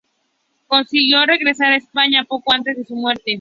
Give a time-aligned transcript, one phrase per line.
[0.65, 3.25] Consiguió regresar a España poco antes de su muerte.